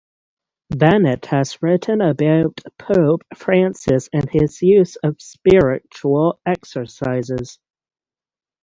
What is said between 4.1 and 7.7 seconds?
and his use of Spiritual Exercises.